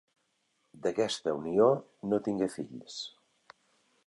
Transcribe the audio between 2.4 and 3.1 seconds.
fills.